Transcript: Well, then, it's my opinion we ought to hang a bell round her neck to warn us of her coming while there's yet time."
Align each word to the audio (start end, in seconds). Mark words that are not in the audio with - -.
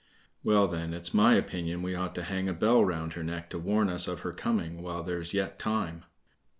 Well, 0.43 0.67
then, 0.67 0.95
it's 0.95 1.13
my 1.13 1.35
opinion 1.35 1.83
we 1.83 1.93
ought 1.93 2.15
to 2.15 2.23
hang 2.23 2.49
a 2.49 2.53
bell 2.55 2.83
round 2.83 3.13
her 3.13 3.21
neck 3.23 3.51
to 3.51 3.59
warn 3.59 3.87
us 3.87 4.07
of 4.07 4.21
her 4.21 4.33
coming 4.33 4.81
while 4.81 5.03
there's 5.03 5.31
yet 5.31 5.59
time." 5.59 6.05